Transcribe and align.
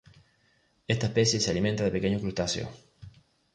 Esta 0.87 1.05
especie 1.05 1.39
se 1.39 1.51
alimenta 1.51 1.83
de 1.83 1.91
pequeños 1.91 2.23
crustáceos. 2.23 2.71